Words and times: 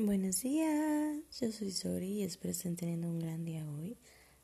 Buenos 0.00 0.42
días, 0.42 1.16
yo 1.40 1.50
soy 1.50 1.72
Sori 1.72 2.20
y 2.20 2.22
espero 2.22 2.52
estén 2.52 2.76
teniendo 2.76 3.08
un 3.08 3.18
gran 3.18 3.44
día 3.44 3.68
hoy, 3.68 3.96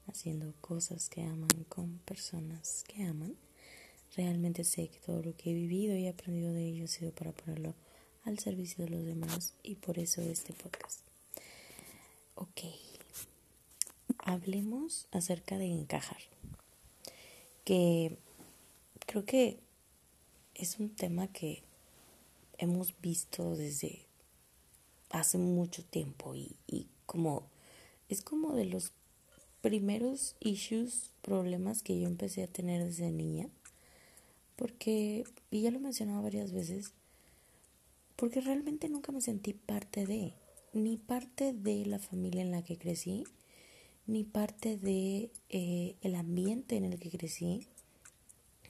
haciendo 0.09 0.53
cosas 0.61 1.09
que 1.09 1.23
aman 1.23 1.65
con 1.69 1.99
personas 1.99 2.83
que 2.89 3.05
aman. 3.05 3.37
Realmente 4.17 4.65
sé 4.65 4.89
que 4.89 4.99
todo 4.99 5.23
lo 5.23 5.37
que 5.37 5.53
he 5.53 5.55
vivido 5.55 5.97
y 5.97 6.09
aprendido 6.09 6.53
de 6.53 6.67
ello 6.67 6.87
ha 6.87 6.89
sido 6.89 7.13
para 7.13 7.31
ponerlo 7.31 7.77
al 8.25 8.41
servicio 8.41 8.85
de 8.85 8.91
los 8.91 9.05
demás 9.05 9.55
y 9.63 9.77
por 9.77 10.01
eso 10.01 10.23
este 10.23 10.53
podcast. 10.55 11.03
Ok, 12.35 12.63
hablemos 14.19 15.07
acerca 15.13 15.57
de 15.57 15.67
encajar, 15.67 16.23
que 17.63 18.19
creo 19.07 19.25
que 19.25 19.61
es 20.57 20.81
un 20.81 20.91
tema 20.91 21.29
que 21.29 21.63
hemos 22.59 23.01
visto 23.01 23.55
desde 23.55 24.04
hace 25.15 25.39
mucho 25.39 25.85
tiempo 25.85 26.35
y, 26.35 26.57
como 27.07 27.45
es 28.09 28.21
como 28.21 28.53
de 28.53 28.65
los 28.65 28.93
primeros 29.61 30.37
issues, 30.41 31.13
problemas 31.23 31.83
que 31.83 31.99
yo 31.99 32.07
empecé 32.09 32.43
a 32.43 32.49
tener 32.49 32.85
desde 32.85 33.11
niña, 33.11 33.49
porque, 34.57 35.25
y 35.51 35.63
ya 35.63 35.71
lo 35.71 35.79
he 35.79 35.81
mencionado 35.81 36.21
varias 36.23 36.53
veces, 36.53 36.93
porque 38.17 38.41
realmente 38.41 38.89
nunca 38.89 39.13
me 39.13 39.21
sentí 39.21 39.53
parte 39.53 40.05
de, 40.05 40.35
ni 40.73 40.97
parte 40.97 41.53
de 41.53 41.87
la 41.87 42.01
familia 42.01 42.43
en 42.43 42.51
la 42.51 42.63
que 42.63 42.77
crecí, 42.77 43.25
ni 44.07 44.25
parte 44.25 44.77
de 44.77 45.31
eh, 45.49 45.95
el 46.03 46.17
ambiente 46.17 46.77
en 46.77 46.85
el 46.85 46.99
que 46.99 47.11
crecí, 47.11 47.69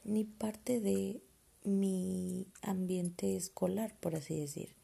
ni 0.05 0.25
parte 0.25 0.81
de 0.81 1.23
mi 1.65 2.47
ambiente 2.61 3.35
escolar, 3.35 3.97
por 3.99 4.15
así 4.15 4.39
decir 4.39 4.84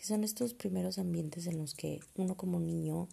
que 0.00 0.06
son 0.06 0.24
estos 0.24 0.54
primeros 0.54 0.96
ambientes 0.98 1.46
en 1.46 1.58
los 1.58 1.74
que 1.74 2.00
uno 2.16 2.34
como 2.34 2.58
niño 2.58 3.06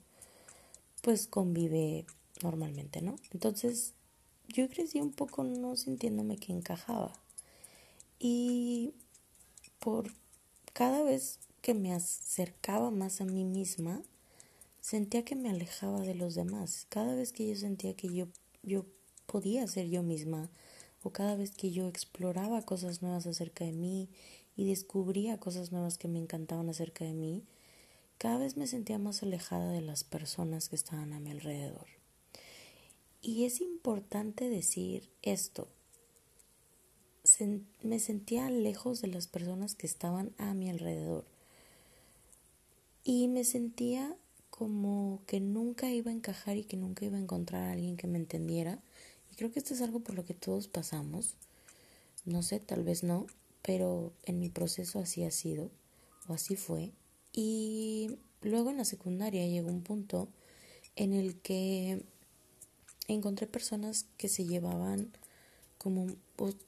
pues 1.02 1.28
convive 1.28 2.06
normalmente, 2.42 3.02
¿no? 3.02 3.18
Entonces 3.32 3.94
yo 4.48 4.70
crecí 4.70 5.02
un 5.02 5.12
poco 5.12 5.44
no 5.44 5.76
sintiéndome 5.76 6.38
que 6.38 6.54
encajaba 6.54 7.12
y 8.20 8.94
por 9.80 10.14
cada 10.72 11.04
vez 11.04 11.40
que 11.62 11.74
me 11.74 11.94
acercaba 11.94 12.90
más 12.90 13.20
a 13.20 13.26
mí 13.26 13.44
misma, 13.44 14.02
sentía 14.80 15.26
que 15.26 15.36
me 15.36 15.50
alejaba 15.50 16.00
de 16.00 16.16
los 16.16 16.36
demás. 16.36 16.86
Cada 16.88 17.16
vez 17.16 17.34
que 17.34 17.50
yo 17.50 17.56
sentía 17.58 17.96
que 17.96 18.14
yo, 18.14 18.28
yo 18.64 18.86
podía 19.26 19.68
ser 19.68 19.90
yo 19.90 20.04
misma, 20.04 20.50
o 21.04 21.10
cada 21.10 21.36
vez 21.36 21.52
que 21.52 21.72
yo 21.72 21.90
exploraba 21.90 22.62
cosas 22.62 23.02
nuevas 23.02 23.28
acerca 23.28 23.66
de 23.66 23.74
mí 23.74 24.08
y 24.58 24.66
descubría 24.66 25.40
cosas 25.40 25.72
nuevas 25.72 25.98
que 26.00 26.08
me 26.08 26.20
encantaban 26.20 26.68
acerca 26.68 27.06
de 27.06 27.14
mí, 27.14 27.44
cada 28.18 28.40
vez 28.40 28.58
me 28.58 28.66
sentía 28.66 28.98
más 28.98 29.22
alejada 29.22 29.72
de 29.72 29.82
las 29.82 30.04
personas 30.04 30.68
que 30.68 30.76
estaban 30.76 31.14
a 31.14 31.20
mi 31.20 31.30
alrededor. 31.30 31.86
Y 33.22 33.46
es 33.46 33.62
importante 33.62 34.50
decir 34.50 35.10
esto. 35.22 35.68
me 37.84 38.00
sentía 38.00 38.50
lejos 38.50 39.02
de 39.02 39.08
las 39.08 39.28
personas 39.28 39.76
que 39.76 39.86
estaban 39.86 40.32
a 40.38 40.54
mi 40.54 40.70
alrededor. 40.70 41.26
Y 43.04 43.28
me 43.28 43.44
sentía 43.44 44.16
como 44.50 45.22
que 45.28 45.40
nunca 45.40 45.92
iba 45.92 46.10
a 46.10 46.14
encajar 46.14 46.58
y 46.58 46.64
que 46.64 46.78
nunca 46.78 47.06
iba 47.06 47.18
a 47.18 47.22
encontrar 47.22 47.64
a 47.64 47.74
alguien 47.74 47.96
que 47.96 48.08
me 48.08 48.18
entendiera. 48.18 48.80
Y 49.32 49.36
creo 49.36 49.52
que 49.52 49.60
esto 49.60 49.76
es 49.76 49.82
algo 49.82 50.00
por 50.00 50.16
lo 50.16 50.26
que 50.26 50.34
todos 50.34 50.68
pasamos. 50.68 51.36
No 52.26 52.42
sé, 52.42 52.60
tal 52.60 52.84
vez 52.84 53.04
no, 53.04 53.28
pero 53.68 54.14
en 54.24 54.40
mi 54.40 54.48
proceso 54.48 55.00
así 55.00 55.26
ha 55.26 55.32
sido, 55.32 55.70
o 56.30 56.34
así 56.34 56.56
fue. 56.56 56.94
Y 57.34 58.18
luego 58.42 58.70
en 58.70 58.78
la 58.78 58.86
secundaria 58.86 59.46
llegó 59.46 59.68
un 59.68 59.84
punto 59.84 60.30
en 60.96 61.12
el 61.12 61.36
que 61.42 62.02
encontré 63.10 63.46
personas 63.46 64.06
que 64.16 64.30
se 64.30 64.46
llevaban 64.46 65.12
como 65.78 66.08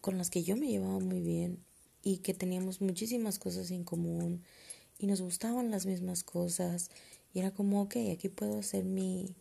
con 0.02 0.18
las 0.18 0.30
que 0.30 0.44
yo 0.44 0.58
me 0.58 0.68
llevaba 0.68 1.00
muy 1.00 1.22
bien 1.22 1.64
y 2.04 2.18
que 2.18 2.34
teníamos 2.34 2.82
muchísimas 2.82 3.40
cosas 3.40 3.72
en 3.72 3.86
común 3.86 4.44
y 4.98 5.08
nos 5.08 5.22
gustaban 5.22 5.72
las 5.72 5.86
mismas 5.86 6.26
cosas. 6.26 6.92
Y 7.34 7.40
era 7.40 7.52
como 7.52 7.82
ok 7.82 7.96
aquí 8.12 8.28
puedo 8.28 8.60
hacer 8.60 8.84
mi, 8.84 9.34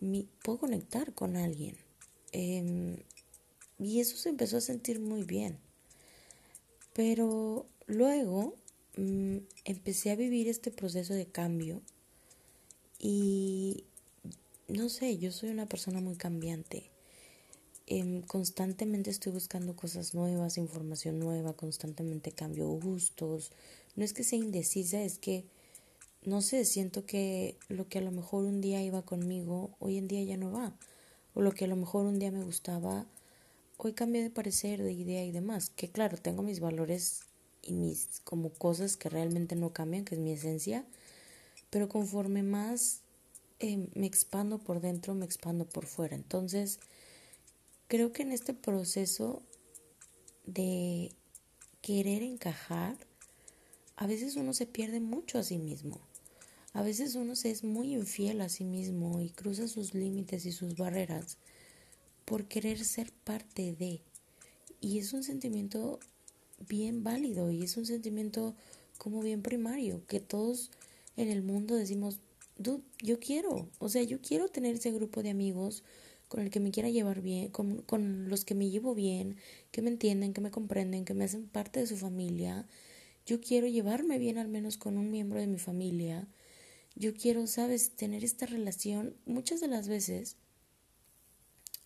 mi 0.00 0.30
puedo 0.42 0.56
conectar 0.60 1.12
con 1.12 1.36
alguien. 1.36 1.76
Em, 2.32 2.96
y 3.78 4.00
eso 4.00 4.16
se 4.16 4.30
empezó 4.30 4.56
a 4.56 4.62
sentir 4.62 4.98
muy 4.98 5.24
bien 5.24 5.58
pero 6.92 7.66
luego 7.86 8.54
mm, 8.96 9.38
empecé 9.64 10.10
a 10.10 10.16
vivir 10.16 10.48
este 10.48 10.70
proceso 10.70 11.14
de 11.14 11.26
cambio 11.26 11.82
y 12.98 13.84
no 14.68 14.88
sé, 14.88 15.18
yo 15.18 15.32
soy 15.32 15.50
una 15.50 15.66
persona 15.66 16.00
muy 16.00 16.16
cambiante. 16.16 16.90
Em, 17.86 18.22
constantemente 18.22 19.10
estoy 19.10 19.32
buscando 19.32 19.74
cosas 19.74 20.14
nuevas, 20.14 20.58
información 20.58 21.18
nueva, 21.18 21.54
constantemente 21.54 22.30
cambio 22.30 22.68
gustos. 22.68 23.50
No 23.96 24.04
es 24.04 24.12
que 24.12 24.22
sea 24.22 24.38
indecisa, 24.38 25.02
es 25.02 25.18
que, 25.18 25.44
no 26.24 26.40
sé, 26.40 26.64
siento 26.64 27.04
que 27.04 27.56
lo 27.68 27.88
que 27.88 27.98
a 27.98 28.02
lo 28.02 28.12
mejor 28.12 28.44
un 28.44 28.60
día 28.60 28.82
iba 28.82 29.02
conmigo, 29.02 29.70
hoy 29.80 29.96
en 29.98 30.06
día 30.06 30.22
ya 30.22 30.36
no 30.36 30.52
va. 30.52 30.76
O 31.34 31.42
lo 31.42 31.52
que 31.52 31.64
a 31.64 31.68
lo 31.68 31.76
mejor 31.76 32.06
un 32.06 32.18
día 32.18 32.30
me 32.30 32.44
gustaba, 32.44 33.06
hoy 33.82 33.92
cambié 33.94 34.22
de 34.22 34.30
parecer, 34.30 34.82
de 34.82 34.92
idea 34.92 35.24
y 35.24 35.32
demás. 35.32 35.70
Que 35.70 35.88
claro, 35.88 36.18
tengo 36.18 36.42
mis 36.42 36.60
valores 36.60 37.22
y 37.62 37.72
mis 37.72 38.20
como 38.24 38.50
cosas 38.50 38.96
que 38.96 39.08
realmente 39.08 39.56
no 39.56 39.72
cambian, 39.72 40.04
que 40.04 40.14
es 40.14 40.20
mi 40.20 40.32
esencia. 40.32 40.84
Pero 41.70 41.88
conforme 41.88 42.42
más 42.42 43.00
eh, 43.58 43.88
me 43.94 44.06
expando 44.06 44.58
por 44.58 44.80
dentro, 44.80 45.14
me 45.14 45.24
expando 45.24 45.66
por 45.66 45.86
fuera. 45.86 46.14
Entonces, 46.14 46.78
creo 47.88 48.12
que 48.12 48.22
en 48.22 48.32
este 48.32 48.54
proceso 48.54 49.42
de 50.46 51.12
querer 51.80 52.22
encajar, 52.22 52.96
a 53.96 54.06
veces 54.06 54.36
uno 54.36 54.52
se 54.52 54.66
pierde 54.66 55.00
mucho 55.00 55.38
a 55.38 55.42
sí 55.42 55.58
mismo. 55.58 56.00
A 56.72 56.82
veces 56.82 57.14
uno 57.14 57.34
se 57.34 57.50
es 57.50 57.64
muy 57.64 57.94
infiel 57.94 58.40
a 58.42 58.48
sí 58.48 58.64
mismo 58.64 59.20
y 59.20 59.30
cruza 59.30 59.68
sus 59.68 59.94
límites 59.94 60.46
y 60.46 60.52
sus 60.52 60.76
barreras 60.76 61.38
por 62.30 62.46
querer 62.46 62.78
ser 62.84 63.10
parte 63.24 63.74
de. 63.74 64.02
Y 64.80 64.98
es 64.98 65.12
un 65.12 65.24
sentimiento 65.24 65.98
bien 66.68 67.02
válido 67.02 67.50
y 67.50 67.64
es 67.64 67.76
un 67.76 67.86
sentimiento 67.86 68.54
como 68.98 69.20
bien 69.20 69.42
primario, 69.42 70.06
que 70.06 70.20
todos 70.20 70.70
en 71.16 71.28
el 71.28 71.42
mundo 71.42 71.74
decimos, 71.74 72.20
yo 72.56 73.18
quiero, 73.18 73.68
o 73.80 73.88
sea, 73.88 74.04
yo 74.04 74.20
quiero 74.20 74.48
tener 74.48 74.76
ese 74.76 74.92
grupo 74.92 75.24
de 75.24 75.30
amigos 75.30 75.82
con 76.28 76.38
el 76.38 76.50
que 76.50 76.60
me 76.60 76.70
quiera 76.70 76.88
llevar 76.88 77.20
bien, 77.20 77.48
con, 77.48 77.82
con 77.82 78.28
los 78.28 78.44
que 78.44 78.54
me 78.54 78.70
llevo 78.70 78.94
bien, 78.94 79.36
que 79.72 79.82
me 79.82 79.90
entienden, 79.90 80.32
que 80.32 80.40
me 80.40 80.52
comprenden, 80.52 81.04
que 81.04 81.14
me 81.14 81.24
hacen 81.24 81.48
parte 81.48 81.80
de 81.80 81.88
su 81.88 81.96
familia. 81.96 82.64
Yo 83.26 83.40
quiero 83.40 83.66
llevarme 83.66 84.20
bien 84.20 84.38
al 84.38 84.46
menos 84.46 84.76
con 84.76 84.98
un 84.98 85.10
miembro 85.10 85.40
de 85.40 85.48
mi 85.48 85.58
familia. 85.58 86.28
Yo 86.94 87.12
quiero, 87.12 87.48
sabes, 87.48 87.90
tener 87.96 88.22
esta 88.22 88.46
relación. 88.46 89.16
Muchas 89.26 89.60
de 89.60 89.66
las 89.66 89.88
veces 89.88 90.36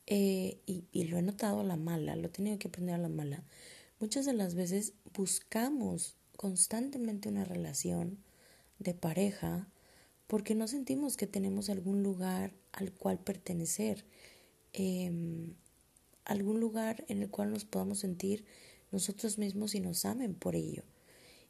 eh, 0.07 0.61
y, 0.67 0.85
y, 0.93 1.05
lo 1.05 1.19
he 1.19 1.23
notado 1.23 1.61
a 1.61 1.65
la 1.65 1.77
mala, 1.77 2.17
lo 2.17 2.27
he 2.27 2.31
tenido 2.31 2.59
que 2.59 2.69
aprender 2.69 2.95
a 2.95 2.99
la 2.99 3.09
mala. 3.09 3.43
Muchas 4.01 4.27
de 4.27 4.35
las 4.35 4.55
veces 4.55 4.93
buscamos 5.15 6.17
constantemente 6.37 7.29
una 7.29 7.45
relación 7.45 8.19
de 8.79 8.95
pareja 8.95 9.69
porque 10.27 10.55
no 10.55 10.69
sentimos 10.69 11.17
que 11.17 11.27
tenemos 11.27 11.71
algún 11.71 12.03
lugar 12.03 12.55
al 12.73 12.93
cual 12.93 13.19
pertenecer, 13.19 14.05
eh, 14.73 15.11
algún 16.25 16.61
lugar 16.61 17.05
en 17.09 17.23
el 17.23 17.31
cual 17.31 17.51
nos 17.51 17.65
podamos 17.65 18.01
sentir 18.01 18.45
nosotros 18.91 19.39
mismos 19.39 19.75
y 19.75 19.81
nos 19.81 20.05
amen 20.05 20.35
por 20.35 20.57
ello. 20.57 20.83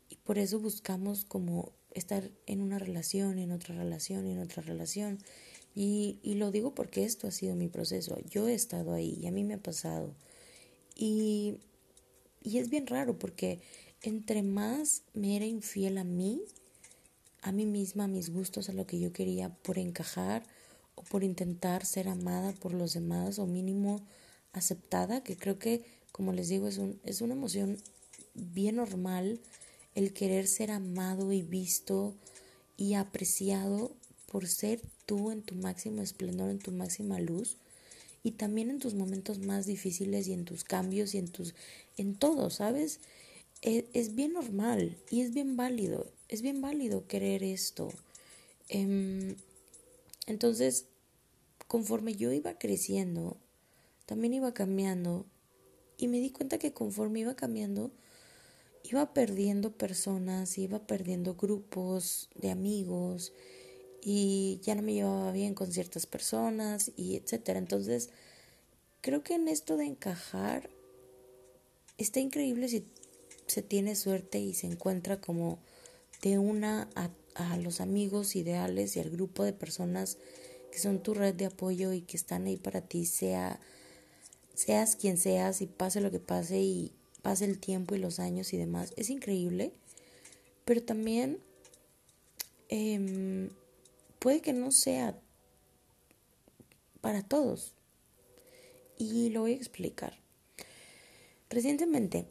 Y 0.08 0.16
por 0.16 0.38
eso 0.38 0.60
buscamos 0.60 1.24
como 1.24 1.72
estar 1.92 2.30
en 2.46 2.60
una 2.60 2.78
relación, 2.78 3.38
en 3.38 3.52
otra 3.52 3.74
relación, 3.74 4.26
en 4.26 4.40
otra 4.40 4.62
relación 4.62 5.18
y, 5.74 6.18
y 6.22 6.34
lo 6.34 6.50
digo 6.50 6.74
porque 6.74 7.04
esto 7.04 7.26
ha 7.26 7.30
sido 7.30 7.56
mi 7.56 7.68
proceso. 7.68 8.18
Yo 8.28 8.48
he 8.48 8.54
estado 8.54 8.92
ahí 8.92 9.18
y 9.20 9.26
a 9.26 9.32
mí 9.32 9.42
me 9.44 9.54
ha 9.54 9.62
pasado. 9.62 10.14
Y, 10.94 11.58
y 12.42 12.58
es 12.58 12.70
bien 12.70 12.86
raro 12.86 13.18
porque 13.18 13.60
entre 14.02 14.42
más 14.42 15.02
me 15.14 15.36
era 15.36 15.46
infiel 15.46 15.98
a 15.98 16.04
mí, 16.04 16.42
a 17.42 17.52
mí 17.52 17.66
misma, 17.66 18.04
a 18.04 18.08
mis 18.08 18.30
gustos, 18.30 18.68
a 18.68 18.72
lo 18.72 18.86
que 18.86 19.00
yo 19.00 19.12
quería 19.12 19.50
por 19.50 19.78
encajar 19.78 20.44
o 20.94 21.02
por 21.02 21.24
intentar 21.24 21.84
ser 21.84 22.08
amada 22.08 22.52
por 22.52 22.72
los 22.72 22.94
demás 22.94 23.38
o 23.38 23.46
mínimo 23.46 24.06
aceptada, 24.52 25.24
que 25.24 25.36
creo 25.36 25.58
que, 25.58 25.84
como 26.12 26.32
les 26.32 26.48
digo, 26.48 26.68
es, 26.68 26.78
un, 26.78 27.00
es 27.04 27.20
una 27.20 27.34
emoción 27.34 27.78
bien 28.34 28.76
normal 28.76 29.40
el 29.94 30.12
querer 30.12 30.46
ser 30.46 30.70
amado 30.70 31.32
y 31.32 31.42
visto 31.42 32.14
y 32.76 32.94
apreciado 32.94 33.92
por 34.30 34.46
ser 34.46 34.80
tú 35.06 35.30
en 35.30 35.42
tu 35.42 35.54
máximo 35.54 36.02
esplendor, 36.02 36.50
en 36.50 36.58
tu 36.58 36.72
máxima 36.72 37.20
luz 37.20 37.56
y 38.22 38.32
también 38.32 38.70
en 38.70 38.78
tus 38.78 38.94
momentos 38.94 39.38
más 39.38 39.66
difíciles 39.66 40.28
y 40.28 40.32
en 40.32 40.44
tus 40.44 40.64
cambios 40.64 41.14
y 41.14 41.18
en 41.18 41.28
tus 41.28 41.54
en 41.96 42.14
todo, 42.14 42.50
¿sabes? 42.50 43.00
e, 43.64 43.88
es, 43.94 44.14
bien 44.14 44.34
normal 44.34 44.96
y 45.10 45.22
es 45.22 45.32
bien 45.32 45.56
válido, 45.56 46.06
es 46.28 46.42
bien 46.42 46.60
válido 46.60 47.06
querer 47.06 47.42
esto. 47.42 47.88
Em, 48.68 49.36
entonces, 50.26 50.86
conforme 51.66 52.14
yo 52.14 52.30
iba 52.32 52.58
creciendo, 52.58 53.38
también 54.04 54.34
iba 54.34 54.52
cambiando 54.52 55.24
y 55.96 56.08
me 56.08 56.20
di 56.20 56.30
cuenta 56.30 56.58
que 56.58 56.74
conforme 56.74 57.20
iba 57.20 57.34
cambiando, 57.36 57.90
iba 58.82 59.14
perdiendo 59.14 59.72
personas, 59.72 60.58
iba 60.58 60.86
perdiendo 60.86 61.34
grupos 61.34 62.28
de 62.34 62.50
amigos 62.50 63.32
y 64.06 64.60
ya 64.62 64.74
no 64.74 64.82
me 64.82 64.92
llevaba 64.92 65.32
bien 65.32 65.54
con 65.54 65.72
ciertas 65.72 66.04
personas 66.04 66.92
y 66.94 67.16
etcétera. 67.16 67.58
Entonces, 67.58 68.10
creo 69.00 69.22
que 69.22 69.34
en 69.34 69.48
esto 69.48 69.78
de 69.78 69.86
encajar 69.86 70.68
está 71.96 72.20
increíble 72.20 72.68
si 72.68 72.84
se 73.46 73.62
tiene 73.62 73.96
suerte 73.96 74.38
y 74.38 74.52
se 74.52 74.66
encuentra 74.66 75.20
como 75.20 75.58
de 76.20 76.38
una 76.38 76.88
a, 76.94 77.10
los 77.56 77.80
amigos 77.80 78.36
ideales 78.36 78.96
y 78.96 79.00
al 79.00 79.10
grupo 79.10 79.42
de 79.42 79.52
personas 79.52 80.18
que 80.70 80.78
son 80.78 81.02
tu 81.02 81.14
red 81.14 81.34
de 81.34 81.46
apoyo 81.46 81.92
y 81.92 82.02
que 82.02 82.16
están 82.16 82.46
ahí 82.46 82.56
para 82.56 82.82
ti, 82.82 83.06
sea 83.06 83.58
seas 84.54 84.94
quien 84.94 85.18
seas 85.18 85.60
y 85.60 85.66
pase 85.66 86.00
lo 86.00 86.12
que 86.12 86.20
pase 86.20 86.60
y 86.60 86.92
pase 87.22 87.44
el 87.46 87.58
tiempo 87.58 87.94
y 87.94 87.98
los 87.98 88.20
años 88.20 88.52
y 88.52 88.56
demás, 88.56 88.92
es 88.96 89.10
increíble, 89.10 89.72
pero 90.64 90.82
también 90.82 91.40
em, 92.68 93.50
puede 94.24 94.40
que 94.40 94.54
no 94.54 94.70
sea 94.70 95.20
para 97.02 97.20
todos. 97.20 97.74
Y 98.96 99.28
lo 99.28 99.42
voy 99.42 99.52
a 99.52 99.56
explicar. 99.56 100.18
Recientemente, 101.50 102.24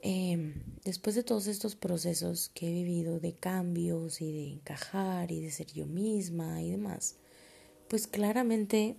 em, 0.00 0.54
después 0.82 1.14
de 1.14 1.22
todos 1.22 1.46
estos 1.46 1.76
procesos 1.76 2.50
que 2.54 2.70
he 2.70 2.72
vivido 2.72 3.20
de 3.20 3.34
cambios 3.34 4.22
y 4.22 4.32
de 4.32 4.48
encajar 4.48 5.30
y 5.30 5.42
de 5.42 5.50
ser 5.50 5.66
yo 5.66 5.84
misma 5.84 6.62
y 6.62 6.70
demás, 6.70 7.16
pues 7.86 8.06
claramente 8.06 8.96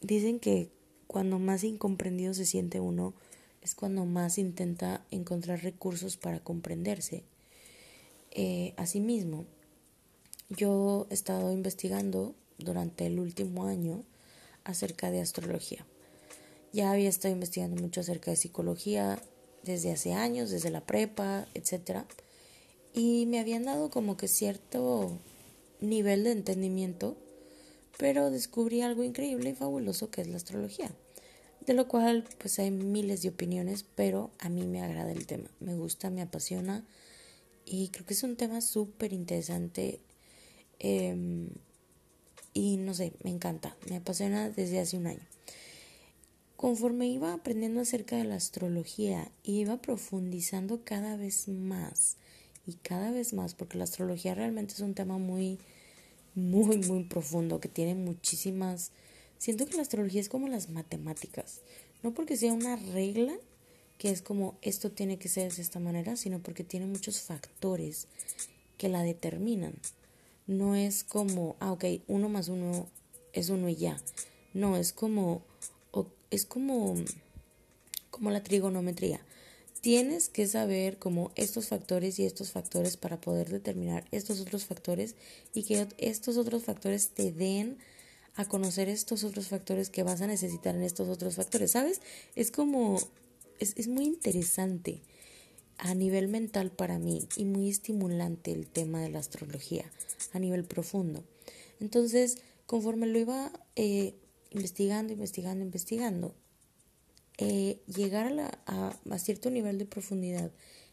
dicen 0.00 0.40
que 0.40 0.68
cuando 1.06 1.38
más 1.38 1.62
incomprendido 1.62 2.34
se 2.34 2.44
siente 2.44 2.80
uno 2.80 3.14
es 3.60 3.76
cuando 3.76 4.04
más 4.04 4.36
intenta 4.36 5.06
encontrar 5.12 5.62
recursos 5.62 6.16
para 6.16 6.40
comprenderse. 6.40 7.22
Eh, 8.32 8.74
asimismo, 8.76 9.46
yo 10.56 11.06
he 11.10 11.14
estado 11.14 11.52
investigando 11.52 12.34
durante 12.58 13.06
el 13.06 13.18
último 13.18 13.66
año 13.66 14.04
acerca 14.64 15.10
de 15.10 15.20
astrología. 15.20 15.86
Ya 16.72 16.90
había 16.90 17.08
estado 17.08 17.34
investigando 17.34 17.80
mucho 17.80 18.00
acerca 18.00 18.30
de 18.30 18.36
psicología 18.36 19.20
desde 19.62 19.92
hace 19.92 20.12
años, 20.12 20.50
desde 20.50 20.70
la 20.70 20.80
prepa, 20.80 21.46
etc. 21.54 22.04
Y 22.94 23.26
me 23.26 23.40
habían 23.40 23.64
dado 23.64 23.90
como 23.90 24.16
que 24.16 24.28
cierto 24.28 25.18
nivel 25.80 26.24
de 26.24 26.32
entendimiento, 26.32 27.16
pero 27.98 28.30
descubrí 28.30 28.82
algo 28.82 29.02
increíble 29.02 29.50
y 29.50 29.54
fabuloso 29.54 30.10
que 30.10 30.22
es 30.22 30.28
la 30.28 30.36
astrología 30.36 30.90
de 31.66 31.74
lo 31.74 31.88
cual 31.88 32.24
pues 32.38 32.58
hay 32.58 32.70
miles 32.70 33.22
de 33.22 33.28
opiniones, 33.28 33.84
pero 33.94 34.30
a 34.38 34.48
mí 34.48 34.66
me 34.66 34.82
agrada 34.82 35.12
el 35.12 35.26
tema, 35.26 35.48
me 35.60 35.76
gusta, 35.76 36.10
me 36.10 36.22
apasiona 36.22 36.84
y 37.64 37.88
creo 37.88 38.04
que 38.04 38.14
es 38.14 38.22
un 38.22 38.36
tema 38.36 38.60
súper 38.60 39.12
interesante 39.12 40.00
em, 40.82 41.48
y 42.52 42.76
no 42.76 42.92
sé, 42.92 43.14
me 43.24 43.30
encanta, 43.30 43.74
me 43.88 43.96
apasiona 43.96 44.50
desde 44.50 44.80
hace 44.80 44.98
un 44.98 45.06
año. 45.06 45.26
Conforme 46.56 47.08
iba 47.08 47.32
aprendiendo 47.32 47.80
acerca 47.80 48.16
de 48.16 48.24
la 48.24 48.34
astrología, 48.34 49.32
iba 49.42 49.80
profundizando 49.80 50.84
cada 50.84 51.16
vez 51.16 51.48
más 51.48 52.18
y 52.66 52.74
cada 52.74 53.10
vez 53.10 53.32
más, 53.32 53.54
porque 53.54 53.78
la 53.78 53.84
astrología 53.84 54.34
realmente 54.34 54.74
es 54.74 54.80
un 54.80 54.94
tema 54.94 55.16
muy, 55.16 55.58
muy, 56.34 56.76
muy 56.76 57.04
profundo, 57.04 57.58
que 57.60 57.68
tiene 57.68 57.94
muchísimas 57.94 58.92
Siento 59.42 59.66
que 59.66 59.74
la 59.74 59.82
astrología 59.82 60.20
es 60.20 60.28
como 60.28 60.46
las 60.46 60.68
matemáticas, 60.68 61.62
no 62.04 62.14
porque 62.14 62.36
sea 62.36 62.52
una 62.52 62.76
regla 62.76 63.34
que 63.98 64.10
es 64.10 64.22
como 64.22 64.56
esto 64.62 64.92
tiene 64.92 65.18
que 65.18 65.28
ser 65.28 65.52
de 65.52 65.62
esta 65.62 65.80
manera, 65.80 66.14
sino 66.14 66.38
porque 66.38 66.62
tiene 66.62 66.86
muchos 66.86 67.22
factores 67.22 68.06
que 68.78 68.88
la 68.88 69.02
determinan. 69.02 69.74
No 70.46 70.74
es 70.74 71.04
como, 71.04 71.56
ah, 71.60 71.72
ok, 71.72 71.84
uno 72.08 72.28
más 72.28 72.48
uno 72.48 72.88
es 73.32 73.48
uno 73.48 73.68
y 73.68 73.76
ya. 73.76 74.00
No, 74.54 74.76
es 74.76 74.92
como, 74.92 75.42
es 76.30 76.44
como, 76.44 76.94
como 78.10 78.30
la 78.30 78.42
trigonometría. 78.42 79.20
Tienes 79.80 80.28
que 80.28 80.46
saber 80.46 80.98
como 80.98 81.32
estos 81.34 81.68
factores 81.68 82.18
y 82.18 82.24
estos 82.24 82.52
factores 82.52 82.96
para 82.96 83.20
poder 83.20 83.50
determinar 83.50 84.04
estos 84.12 84.40
otros 84.40 84.64
factores 84.64 85.16
y 85.54 85.64
que 85.64 85.88
estos 85.98 86.36
otros 86.36 86.64
factores 86.64 87.08
te 87.10 87.32
den 87.32 87.78
a 88.36 88.44
conocer 88.44 88.88
estos 88.88 89.24
otros 89.24 89.48
factores 89.48 89.90
que 89.90 90.04
vas 90.04 90.22
a 90.22 90.26
necesitar 90.26 90.74
en 90.74 90.82
estos 90.82 91.08
otros 91.08 91.34
factores, 91.34 91.72
¿sabes? 91.72 92.00
Es 92.36 92.50
como, 92.50 92.98
es, 93.58 93.74
es 93.76 93.88
muy 93.88 94.04
interesante 94.04 95.02
a 95.82 95.94
nivel 95.94 96.28
mental 96.28 96.70
para 96.70 97.00
mí 97.00 97.26
y 97.36 97.44
muy 97.44 97.68
estimulante 97.68 98.52
el 98.52 98.68
tema 98.68 99.00
de 99.00 99.08
la 99.08 99.18
astrología 99.18 99.90
a 100.32 100.38
nivel 100.38 100.64
profundo. 100.64 101.24
Entonces, 101.80 102.38
conforme 102.66 103.08
lo 103.08 103.18
iba 103.18 103.52
eh, 103.74 104.14
investigando, 104.50 105.12
investigando, 105.12 105.64
investigando, 105.64 106.34
eh, 107.38 107.80
llegar 107.86 108.26
a, 108.26 108.30
la, 108.30 108.58
a, 108.66 109.18
cierto 109.18 109.50
nivel 109.50 109.78
de 109.78 109.86
profundidad 109.86 110.52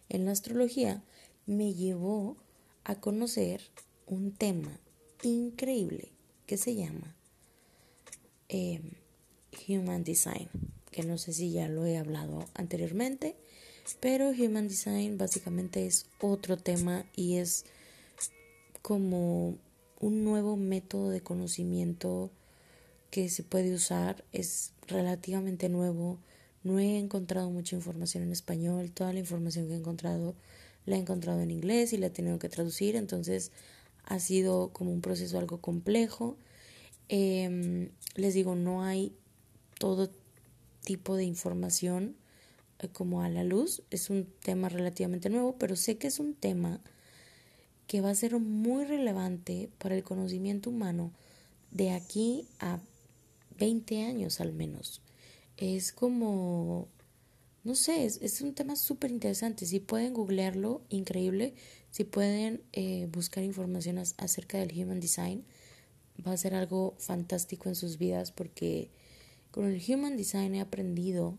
en 0.09 0.25
la 0.25 0.31
astrología 0.31 1.03
me 1.45 1.75
llevó 1.75 2.37
a 2.83 2.99
conocer 2.99 3.61
un 4.07 4.31
tema 4.31 4.79
increíble 5.21 6.11
que 6.47 6.57
se 6.57 6.73
llama 6.73 7.15
Em, 8.47 8.93
Human 9.67 10.03
Design, 10.03 10.49
que 10.89 11.03
no 11.03 11.19
sé 11.19 11.33
si 11.33 11.51
ya 11.51 11.67
lo 11.67 11.85
he 11.85 11.97
hablado 11.97 12.45
anteriormente, 12.55 13.35
pero 13.99 14.29
Human 14.29 14.67
Design 14.67 15.17
básicamente 15.17 15.85
es 15.85 16.05
otro 16.19 16.57
tema 16.57 17.05
y 17.15 17.37
es 17.37 17.65
como 18.81 19.57
un 19.99 20.23
nuevo 20.23 20.55
método 20.55 21.09
de 21.09 21.21
conocimiento 21.21 22.31
que 23.11 23.29
se 23.29 23.43
puede 23.43 23.73
usar, 23.73 24.23
es 24.31 24.73
relativamente 24.87 25.69
nuevo, 25.69 26.19
no 26.63 26.79
he 26.79 26.97
encontrado 26.99 27.49
mucha 27.49 27.75
información 27.75 28.23
en 28.23 28.31
español, 28.31 28.91
toda 28.91 29.13
la 29.13 29.19
información 29.19 29.67
que 29.67 29.73
he 29.73 29.77
encontrado 29.77 30.35
la 30.85 30.95
he 30.95 30.99
encontrado 30.99 31.41
en 31.41 31.51
inglés 31.51 31.93
y 31.93 31.97
la 31.97 32.07
he 32.07 32.09
tenido 32.09 32.39
que 32.39 32.49
traducir, 32.49 32.95
entonces 32.95 33.51
ha 34.05 34.19
sido 34.19 34.69
como 34.73 34.91
un 34.91 35.01
proceso 35.01 35.37
algo 35.37 35.61
complejo. 35.61 36.37
Em, 37.09 37.91
les 38.15 38.33
digo, 38.33 38.55
no 38.55 38.83
hay 38.83 39.13
todo 39.77 40.09
tipo 40.83 41.15
de 41.15 41.25
información 41.25 42.15
como 42.87 43.21
a 43.21 43.29
la 43.29 43.43
luz. 43.43 43.83
Es 43.89 44.09
un 44.09 44.27
tema 44.43 44.69
relativamente 44.69 45.29
nuevo, 45.29 45.55
pero 45.57 45.75
sé 45.75 45.97
que 45.97 46.07
es 46.07 46.19
un 46.19 46.33
tema 46.33 46.79
que 47.87 48.01
va 48.01 48.11
a 48.11 48.15
ser 48.15 48.37
muy 48.39 48.85
relevante 48.85 49.69
para 49.79 49.95
el 49.95 50.03
conocimiento 50.03 50.69
humano 50.69 51.11
de 51.71 51.91
aquí 51.91 52.47
a 52.59 52.79
20 53.57 54.03
años 54.03 54.39
al 54.39 54.53
menos. 54.53 55.01
Es 55.57 55.91
como, 55.91 56.87
no 57.63 57.75
sé, 57.75 58.05
es, 58.05 58.41
un 58.41 58.53
tema 58.53 58.75
súper 58.75 59.11
interesante. 59.11 59.65
Si 59.65 59.79
pueden 59.79 60.13
googlearlo, 60.13 60.81
increíble. 60.89 61.55
Si 61.91 62.03
pueden 62.03 62.61
eh, 62.73 63.07
buscar 63.11 63.43
información 63.43 63.97
acerca 63.97 64.59
del 64.59 64.71
Human 64.79 64.99
Design, 64.99 65.43
va 66.25 66.33
a 66.33 66.37
ser 66.37 66.53
algo 66.53 66.95
fantástico 66.99 67.69
en 67.69 67.75
sus 67.75 67.97
vidas 67.97 68.31
porque 68.31 68.91
con 69.51 69.65
el 69.65 69.81
Human 69.87 70.15
Design 70.15 70.55
he 70.55 70.61
aprendido 70.61 71.37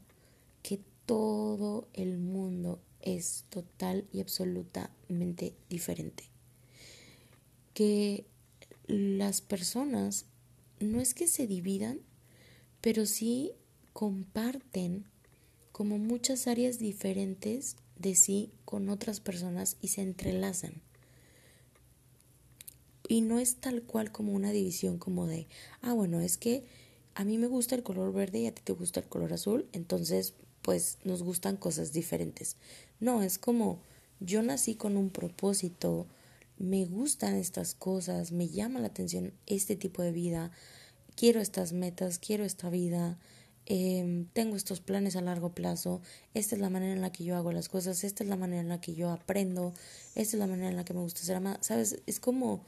todo 1.11 1.89
el 1.93 2.19
mundo 2.19 2.79
es 3.01 3.45
total 3.49 4.07
y 4.13 4.21
absolutamente 4.21 5.57
diferente. 5.69 6.23
Que 7.75 8.27
las 8.87 9.41
personas 9.41 10.27
no 10.79 11.01
es 11.01 11.15
que 11.15 11.27
se 11.27 11.49
dividan, 11.49 11.99
pero 12.81 13.07
sí 13.07 13.55
comparten 13.93 15.05
como 15.73 15.99
muchas 15.99 16.47
áreas 16.47 16.79
diferentes 16.79 17.75
de 17.99 18.15
sí 18.15 18.53
con 18.65 18.89
otras 18.89 19.19
personas 19.19 19.79
y 19.83 19.89
se 19.89 20.03
entrelazan. 20.03 20.81
Y 23.09 23.23
no 23.23 23.41
es 23.41 23.57
tal 23.57 23.83
cual 23.83 24.13
como 24.13 24.33
una 24.33 24.53
división 24.53 24.99
como 24.99 25.27
de, 25.27 25.49
ah, 25.83 25.93
bueno, 25.93 26.21
es 26.21 26.37
que 26.37 26.63
a 27.17 27.25
mí 27.25 27.37
me 27.37 27.49
gusta 27.49 27.75
el 27.75 27.83
color 27.83 28.13
verde 28.13 28.39
y 28.39 28.47
a 28.47 28.55
ti 28.55 28.63
te 28.63 28.75
gusta 28.75 29.01
el 29.01 29.09
color 29.09 29.33
azul, 29.33 29.69
entonces 29.73 30.35
pues 30.63 30.99
nos 31.05 31.23
gustan 31.23 31.57
cosas 31.57 31.93
diferentes. 31.93 32.57
No, 33.01 33.23
es 33.23 33.39
como 33.39 33.81
yo 34.21 34.43
nací 34.43 34.75
con 34.75 34.97
un 34.97 35.11
propósito, 35.11 36.07
me 36.59 36.85
gustan 36.85 37.37
estas 37.37 37.75
cosas, 37.75 38.33
me 38.33 38.49
llama 38.49 38.81
la 38.81 38.89
atención 38.89 39.33
este 39.47 39.77
tipo 39.77 40.03
de 40.03 40.13
vida, 40.13 40.51
quiero 41.17 41.41
estas 41.41 41.73
metas, 41.73 42.19
quiero 42.19 42.45
esta 42.45 42.69
vida, 42.69 43.19
em, 43.65 44.27
tengo 44.27 44.57
estos 44.57 44.81
planes 44.81 45.17
a 45.17 45.23
largo 45.23 45.55
plazo, 45.55 46.03
esta 46.35 46.55
es 46.55 46.61
la 46.61 46.69
manera 46.69 46.93
en 46.93 47.01
la 47.01 47.13
que 47.13 47.25
yo 47.25 47.37
hago 47.37 47.53
las 47.53 47.71
cosas, 47.71 48.05
esta 48.05 48.25
es 48.25 48.29
la 48.29 48.37
manera 48.37 48.61
en 48.61 48.69
la 48.69 48.81
que 48.81 48.95
yo 48.95 49.11
aprendo, 49.11 49.73
esta 50.15 50.37
es 50.37 50.41
la 50.41 50.47
manera 50.47 50.69
en 50.69 50.77
la 50.77 50.85
que 50.85 50.93
me 50.93 51.01
gusta 51.01 51.23
ser 51.23 51.37
amada, 51.37 51.59
¿sabes? 51.63 52.03
Es 52.07 52.21
como 52.21 52.67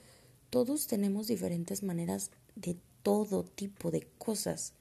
todos 0.48 0.86
tenemos 0.86 1.26
diferentes 1.26 1.82
maneras 1.82 2.30
de 2.56 2.76
todo 3.02 3.44
tipo 3.44 3.90
de 3.90 4.06
cosas. 4.18 4.72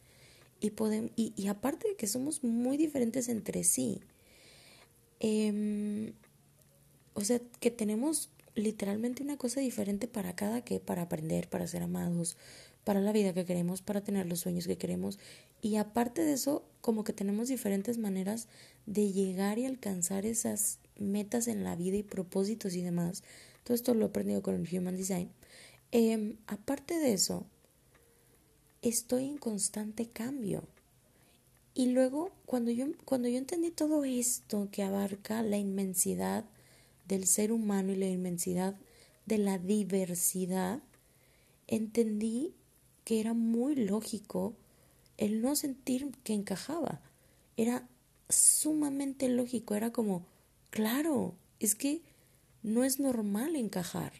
Y, 0.61 0.69
podemos, 0.69 1.11
y, 1.17 1.47
aparte 1.47 1.89
de 1.89 1.95
que 1.95 2.07
somos 2.07 2.43
muy 2.43 2.77
diferentes 2.77 3.27
entre 3.27 3.63
sí, 3.65 3.99
eh, 5.19 6.13
o 7.13 7.21
sea, 7.21 7.41
que 7.59 7.71
tenemos 7.71 8.29
literalmente 8.55 9.23
una 9.23 9.37
cosa 9.37 9.59
diferente 9.59 10.07
para 10.07 10.35
cada 10.35 10.61
que, 10.61 10.79
para 10.79 11.03
aprender, 11.03 11.49
para 11.49 11.67
ser 11.67 11.83
amados, 11.83 12.37
para 12.83 13.01
la 13.01 13.11
vida 13.11 13.33
que 13.33 13.45
queremos, 13.45 13.81
para 13.81 14.01
tener 14.01 14.25
los 14.25 14.39
sueños 14.39 14.67
que 14.67 14.77
queremos. 14.77 15.19
Y 15.61 15.75
aparte 15.75 16.23
de 16.23 16.33
eso, 16.33 16.63
como 16.81 17.03
que 17.03 17.13
tenemos 17.13 17.47
diferentes 17.47 17.97
maneras 17.97 18.47
de 18.85 19.11
llegar 19.11 19.59
y 19.59 19.65
alcanzar 19.65 20.25
esas 20.25 20.79
metas 20.97 21.47
en 21.47 21.63
la 21.63 21.75
vida 21.75 21.97
y 21.97 22.03
propósitos 22.03 22.75
y 22.75 22.81
demás. 22.81 23.23
Todo 23.63 23.75
esto 23.75 23.93
lo 23.93 24.05
he 24.05 24.09
aprendido 24.09 24.41
con 24.41 24.55
el 24.55 24.77
Human 24.77 24.97
Design. 24.97 25.29
Em, 25.91 26.37
aparte 26.47 26.95
de 26.95 27.13
eso, 27.13 27.45
estoy 28.81 29.25
en 29.25 29.37
constante 29.37 30.07
cambio. 30.07 30.63
Y 31.73 31.87
luego, 31.87 32.31
cuando 32.45 32.71
yo, 32.71 32.87
cuando 33.05 33.27
yo 33.27 33.37
entendí 33.37 33.71
todo 33.71 34.03
esto 34.03 34.69
que 34.71 34.83
abarca 34.83 35.41
la 35.43 35.57
inmensidad 35.57 36.45
del 37.07 37.25
ser 37.25 37.51
humano 37.51 37.93
y 37.93 37.95
la 37.95 38.07
inmensidad 38.07 38.75
de 39.25 39.37
la 39.37 39.57
diversidad, 39.57 40.81
entendí 41.67 42.53
que 43.05 43.19
era 43.19 43.33
muy 43.33 43.75
lógico 43.75 44.55
el 45.17 45.41
no 45.41 45.55
sentir 45.55 46.09
que 46.23 46.33
encajaba. 46.33 47.01
Era 47.57 47.87
sumamente 48.29 49.29
lógico, 49.29 49.75
era 49.75 49.91
como, 49.91 50.25
claro, 50.69 51.35
es 51.59 51.75
que 51.75 52.01
no 52.63 52.83
es 52.83 52.99
normal 52.99 53.55
encajar, 53.55 54.13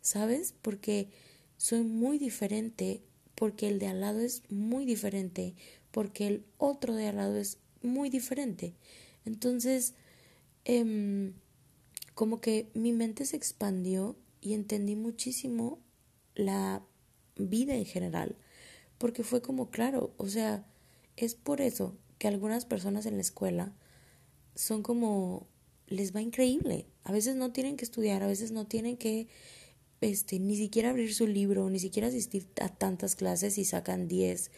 ¿sabes? 0.00 0.54
Porque 0.62 1.10
soy 1.56 1.82
muy 1.82 2.18
diferente, 2.18 3.02
porque 3.38 3.68
el 3.68 3.78
de 3.78 3.86
al 3.86 4.00
lado 4.00 4.18
es 4.18 4.42
muy 4.50 4.84
diferente, 4.84 5.54
porque 5.92 6.26
el 6.26 6.44
otro 6.58 6.94
de 6.94 7.06
al 7.06 7.16
lado 7.16 7.36
es 7.36 7.58
muy 7.82 8.10
diferente. 8.10 8.74
Entonces, 9.24 9.94
eh, 10.64 11.32
como 12.14 12.40
que 12.40 12.68
mi 12.74 12.92
mente 12.92 13.24
se 13.26 13.36
expandió 13.36 14.16
y 14.40 14.54
entendí 14.54 14.96
muchísimo 14.96 15.78
la 16.34 16.82
vida 17.36 17.76
en 17.76 17.84
general, 17.84 18.34
porque 18.98 19.22
fue 19.22 19.40
como 19.40 19.70
claro, 19.70 20.12
o 20.16 20.26
sea, 20.26 20.66
es 21.16 21.36
por 21.36 21.60
eso 21.60 21.96
que 22.18 22.26
algunas 22.26 22.64
personas 22.64 23.06
en 23.06 23.14
la 23.14 23.20
escuela 23.20 23.72
son 24.56 24.82
como 24.82 25.46
les 25.86 26.14
va 26.14 26.20
increíble, 26.20 26.86
a 27.04 27.12
veces 27.12 27.36
no 27.36 27.52
tienen 27.52 27.76
que 27.76 27.84
estudiar, 27.84 28.24
a 28.24 28.26
veces 28.26 28.50
no 28.50 28.66
tienen 28.66 28.96
que 28.96 29.28
este 30.00 30.38
ni 30.38 30.56
siquiera 30.56 30.90
abrir 30.90 31.14
su 31.14 31.26
libro, 31.26 31.68
ni 31.70 31.78
siquiera 31.78 32.08
asistir 32.08 32.46
a 32.60 32.68
tantas 32.68 33.16
clases 33.16 33.58
y 33.58 33.64
sacan 33.64 34.08
10 34.08 34.50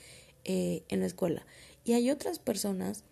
eh, 0.45 0.85
en 0.89 1.01
la 1.01 1.07
escuela. 1.07 1.47
Y 1.85 1.93
hay 1.93 2.11
otras 2.11 2.39
personas 2.39 3.05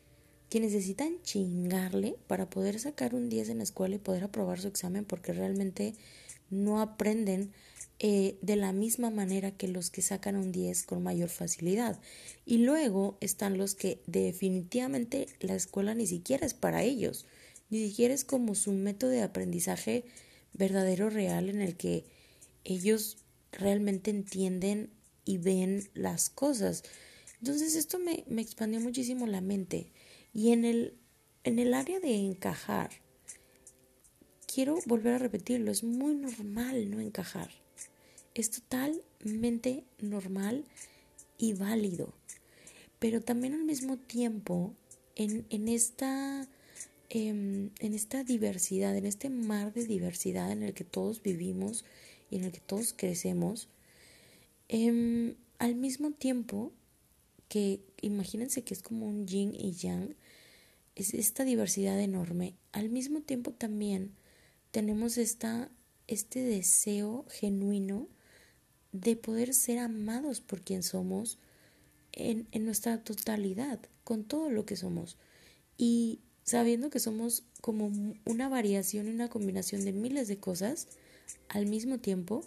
que 0.51 0.61
necesitan 0.61 1.21
chingarle 1.23 2.17
para 2.27 2.49
poder 2.49 2.79
sacar 2.79 3.15
un 3.15 3.29
10 3.29 3.51
en 3.51 3.59
la 3.59 3.65
escuela 3.65 3.97
y 3.97 3.99
poder 3.99 4.25
aprobar 4.25 4.61
su 4.61 4.69
examen 4.69 5.05
porque 5.05 5.33
realmente 5.33 5.95
no 6.51 6.81
aprenden 6.81 7.53
eh, 8.01 8.39
de 8.43 8.57
la 8.57 8.73
misma 8.73 9.11
manera 9.11 9.51
que 9.51 9.69
los 9.69 9.91
que 9.91 10.03
sacan 10.03 10.37
un 10.37 10.53
10 10.53 10.85
con 10.85 11.03
mayor 11.03 11.29
facilidad. 11.29 12.01
Y 12.47 12.59
luego 12.59 13.19
están 13.21 13.59
los 13.59 13.75
que 13.75 14.01
definitivamente 14.07 15.27
la 15.41 15.55
escuela 15.55 15.95
ni 15.95 16.07
siquiera 16.07 16.47
es 16.47 16.55
para 16.55 16.83
ellos, 16.83 17.27
ni 17.71 17.87
siquiera 17.87 18.15
es 18.15 18.25
como 18.25 18.55
su 18.55 18.73
método 18.73 19.11
de 19.11 19.23
aprendizaje 19.23 20.05
verdadero, 20.55 21.11
real, 21.11 21.49
en 21.51 21.61
el 21.61 21.77
que 21.77 22.05
ellos 22.69 23.17
realmente 23.51 24.11
entienden 24.11 24.91
y 25.25 25.39
ven 25.39 25.89
las 25.95 26.29
cosas. 26.29 26.85
Entonces 27.41 27.75
esto 27.75 27.99
me, 27.99 28.25
me 28.29 28.43
expandió 28.43 28.79
muchísimo 28.79 29.27
la 29.27 29.41
mente. 29.41 29.91
Y 30.35 30.53
en 30.53 30.67
el, 30.67 30.95
en 31.45 31.59
el 31.59 31.73
área 31.73 31.99
de 31.99 32.15
encajar, 32.15 32.91
quiero 34.53 34.79
volver 34.85 35.15
a 35.15 35.19
repetirlo, 35.19 35.71
es 35.71 35.83
muy 35.83 36.15
normal 36.15 36.91
no 36.91 37.01
encajar. 37.01 37.51
Es 38.35 38.51
totalmente 38.51 39.85
normal 39.99 40.65
y 41.39 41.55
válido. 41.55 42.13
Pero 42.99 43.23
también 43.23 43.55
al 43.55 43.65
mismo 43.65 43.97
tiempo, 43.97 44.75
en, 45.17 45.47
en 45.49 45.69
esta 45.69 46.47
em, 47.09 47.71
en 47.79 47.95
esta 47.95 48.25
diversidad, 48.25 48.95
en 48.95 49.07
este 49.07 49.31
mar 49.31 49.73
de 49.73 49.87
diversidad 49.87 50.53
en 50.53 50.63
el 50.63 50.75
que 50.75 50.85
todos 50.85 51.23
vivimos 51.23 51.85
y 52.31 52.37
en 52.37 52.45
el 52.45 52.53
que 52.53 52.61
todos 52.61 52.95
crecemos, 52.97 53.69
em, 54.69 55.35
al 55.59 55.75
mismo 55.75 56.13
tiempo 56.13 56.73
que 57.49 57.81
imagínense 58.03 58.63
que 58.63 58.75
es 58.75 58.83
como 58.83 59.07
un 59.07 59.27
yin 59.27 59.55
y 59.55 59.73
yang, 59.73 60.15
es 60.95 61.15
esta 61.15 61.45
diversidad 61.45 61.99
enorme. 62.01 62.55
Al 62.73 62.91
mismo 62.91 63.21
tiempo 63.23 63.53
también 63.53 64.13
tenemos 64.71 65.17
esta, 65.17 65.71
este 66.07 66.43
deseo 66.43 67.25
genuino 67.31 68.09
de 68.93 69.17
poder 69.17 69.55
ser 69.55 69.79
amados 69.79 70.41
por 70.41 70.61
quien 70.61 70.83
somos 70.83 71.39
en, 72.13 72.49
en 72.53 72.65
nuestra 72.65 73.03
totalidad, 73.03 73.81
con 74.05 74.25
todo 74.25 74.51
lo 74.51 74.67
que 74.67 74.77
somos. 74.77 75.17
Y 75.77 76.21
sabiendo 76.43 76.91
que 76.91 76.99
somos 76.99 77.45
como 77.61 77.91
una 78.25 78.49
variación 78.49 79.07
y 79.07 79.11
una 79.11 79.29
combinación 79.29 79.85
de 79.85 79.93
miles 79.93 80.29
de 80.29 80.39
cosas 80.39 80.89
al 81.49 81.67
mismo 81.67 81.99
tiempo 81.99 82.43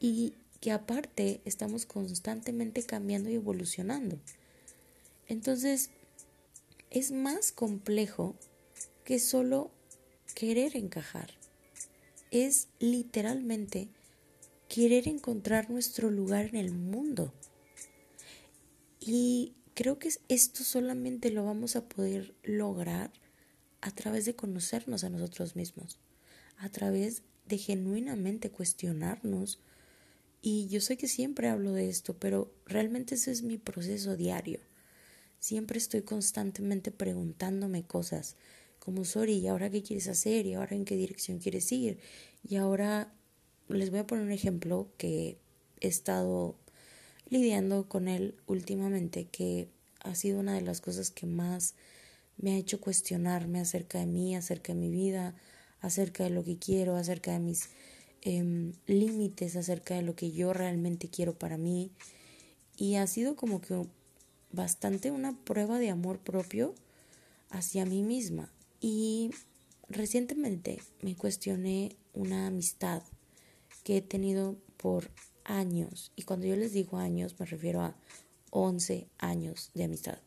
y 0.00 0.34
que 0.60 0.72
aparte 0.72 1.40
estamos 1.44 1.86
constantemente 1.86 2.82
cambiando 2.82 3.30
y 3.30 3.34
evolucionando. 3.34 4.18
Entonces, 5.28 5.90
es 6.90 7.12
más 7.12 7.52
complejo 7.52 8.34
que 9.04 9.18
solo 9.18 9.70
querer 10.34 10.76
encajar. 10.76 11.30
Es 12.30 12.68
literalmente 12.78 13.88
querer 14.68 15.08
encontrar 15.08 15.70
nuestro 15.70 16.10
lugar 16.10 16.46
en 16.46 16.56
el 16.56 16.72
mundo. 16.72 17.32
Y 19.00 19.54
creo 19.74 19.98
que 19.98 20.10
esto 20.28 20.64
solamente 20.64 21.30
lo 21.30 21.44
vamos 21.44 21.76
a 21.76 21.88
poder 21.88 22.34
lograr 22.42 23.12
a 23.80 23.90
través 23.90 24.24
de 24.24 24.34
conocernos 24.34 25.04
a 25.04 25.10
nosotros 25.10 25.56
mismos, 25.56 25.98
a 26.58 26.68
través 26.68 27.22
de 27.48 27.58
genuinamente 27.58 28.50
cuestionarnos. 28.50 29.60
Y 30.42 30.68
yo 30.68 30.80
sé 30.80 30.96
que 30.96 31.08
siempre 31.08 31.48
hablo 31.48 31.72
de 31.72 31.88
esto, 31.88 32.16
pero 32.18 32.52
realmente 32.66 33.16
ese 33.16 33.32
es 33.32 33.42
mi 33.42 33.58
proceso 33.58 34.16
diario 34.16 34.60
Siempre 35.40 35.78
estoy 35.78 36.02
constantemente 36.02 36.90
preguntándome 36.90 37.84
cosas 37.84 38.36
como, 38.80 39.04
sorry, 39.04 39.34
¿y 39.34 39.46
ahora 39.46 39.70
qué 39.70 39.82
quieres 39.82 40.08
hacer? 40.08 40.46
¿Y 40.46 40.54
ahora 40.54 40.74
en 40.74 40.84
qué 40.84 40.96
dirección 40.96 41.38
quieres 41.38 41.70
ir? 41.70 42.00
Y 42.48 42.56
ahora 42.56 43.12
les 43.68 43.90
voy 43.90 44.00
a 44.00 44.06
poner 44.06 44.24
un 44.24 44.32
ejemplo 44.32 44.88
que 44.96 45.38
he 45.80 45.88
estado 45.88 46.56
lidiando 47.28 47.88
con 47.88 48.08
él 48.08 48.34
últimamente, 48.46 49.26
que 49.26 49.68
ha 50.00 50.14
sido 50.14 50.40
una 50.40 50.54
de 50.54 50.62
las 50.62 50.80
cosas 50.80 51.10
que 51.10 51.26
más 51.26 51.74
me 52.36 52.54
ha 52.54 52.56
hecho 52.56 52.80
cuestionarme 52.80 53.60
acerca 53.60 53.98
de 53.98 54.06
mí, 54.06 54.34
acerca 54.34 54.72
de 54.72 54.80
mi 54.80 54.90
vida, 54.90 55.34
acerca 55.80 56.24
de 56.24 56.30
lo 56.30 56.44
que 56.44 56.58
quiero, 56.58 56.96
acerca 56.96 57.32
de 57.32 57.38
mis 57.38 57.70
em, 58.22 58.72
límites, 58.86 59.56
acerca 59.56 59.94
de 59.94 60.02
lo 60.02 60.14
que 60.14 60.32
yo 60.32 60.52
realmente 60.52 61.08
quiero 61.08 61.38
para 61.38 61.56
mí. 61.56 61.92
Y 62.76 62.96
ha 62.96 63.06
sido 63.06 63.36
como 63.36 63.60
que 63.60 63.86
bastante 64.52 65.10
una 65.10 65.36
prueba 65.44 65.78
de 65.78 65.90
amor 65.90 66.18
propio 66.18 66.74
hacia 67.50 67.84
mí 67.84 68.02
misma. 68.02 68.52
Y 68.80 69.30
recientemente 69.88 70.80
me 71.02 71.16
cuestioné 71.16 71.96
una 72.14 72.46
amistad 72.46 73.02
que 73.84 73.98
he 73.98 74.02
tenido 74.02 74.56
por 74.76 75.10
años. 75.44 76.12
Y 76.16 76.22
cuando 76.22 76.46
yo 76.46 76.56
les 76.56 76.72
digo 76.72 76.98
años 76.98 77.38
me 77.38 77.46
refiero 77.46 77.82
a 77.82 77.96
11 78.50 79.08
años 79.18 79.70
de 79.74 79.84
amistad. 79.84 80.18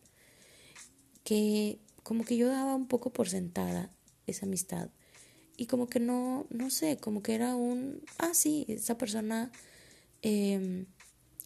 Que 1.24 1.80
como 2.04 2.26
que 2.26 2.38
yo 2.38 2.48
daba 2.48 2.76
un 2.76 2.88
poco 2.88 3.12
por 3.12 3.30
sentada 3.30 3.92
esa 4.28 4.46
amistad. 4.46 4.90
Y 5.62 5.68
como 5.68 5.86
que 5.86 6.00
no, 6.00 6.48
no 6.50 6.72
sé, 6.72 6.98
como 6.98 7.22
que 7.22 7.36
era 7.36 7.56
un, 7.56 8.02
ah, 8.18 8.34
sí, 8.34 8.66
esa 8.68 8.98
persona 8.98 9.52
em, 10.24 10.88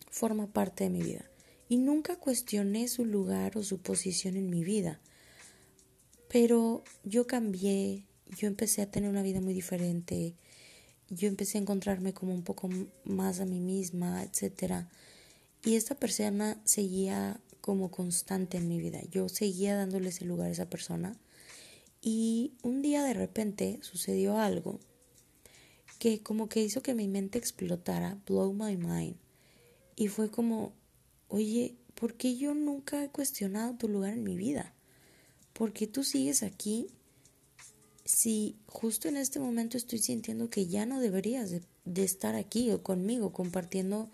forma 0.09 0.47
parte 0.47 0.85
de 0.85 0.89
mi 0.89 1.01
vida 1.01 1.25
y 1.67 1.75
nunca 1.75 2.15
cuestioné 2.15 2.87
su 2.87 3.03
lugar 3.03 3.57
o 3.57 3.63
su 3.63 3.79
posición 3.79 4.37
en 4.37 4.49
mi 4.49 4.63
vida. 4.63 5.01
Pero 6.29 6.85
yo 7.03 7.27
cambié, 7.27 8.05
yo 8.37 8.47
empecé 8.47 8.83
a 8.83 8.89
tener 8.89 9.09
una 9.09 9.21
vida 9.21 9.41
muy 9.41 9.53
diferente, 9.53 10.33
yo 11.09 11.27
empecé 11.27 11.57
a 11.57 11.61
encontrarme 11.63 12.13
como 12.13 12.33
un 12.33 12.43
poco 12.43 12.69
más 13.03 13.41
a 13.41 13.45
mí 13.45 13.59
misma, 13.59 14.23
etc. 14.23 14.85
Y 15.65 15.75
esta 15.75 15.95
persona 15.95 16.57
seguía 16.63 17.41
como 17.59 17.91
constante 17.91 18.55
en 18.55 18.69
mi 18.69 18.79
vida. 18.79 19.01
Yo 19.11 19.27
seguía 19.27 19.75
dándole 19.75 20.07
ese 20.07 20.23
lugar 20.23 20.47
a 20.47 20.51
esa 20.53 20.69
persona 20.69 21.17
y 22.07 22.53
un 22.61 22.83
día 22.83 23.03
de 23.03 23.15
repente 23.15 23.79
sucedió 23.81 24.37
algo 24.37 24.79
que 25.97 26.21
como 26.21 26.47
que 26.49 26.61
hizo 26.61 26.83
que 26.83 26.93
mi 26.93 27.07
mente 27.07 27.39
explotara, 27.39 28.21
blow 28.27 28.53
my 28.53 28.77
mind. 28.77 29.15
Y 29.95 30.09
fue 30.09 30.29
como, 30.29 30.71
oye, 31.29 31.73
¿por 31.95 32.13
qué 32.13 32.37
yo 32.37 32.53
nunca 32.53 33.03
he 33.03 33.09
cuestionado 33.09 33.73
tu 33.73 33.89
lugar 33.89 34.13
en 34.13 34.23
mi 34.23 34.37
vida? 34.37 34.71
¿Por 35.53 35.73
qué 35.73 35.87
tú 35.87 36.03
sigues 36.03 36.43
aquí 36.43 36.85
si 38.03 38.55
justo 38.67 39.07
en 39.07 39.17
este 39.17 39.39
momento 39.39 39.75
estoy 39.75 39.97
sintiendo 39.97 40.51
que 40.51 40.67
ya 40.67 40.85
no 40.85 40.99
deberías 40.99 41.49
de, 41.49 41.63
de 41.85 42.03
estar 42.03 42.35
aquí 42.35 42.69
o 42.69 42.83
conmigo 42.83 43.33
compartiendo 43.33 44.11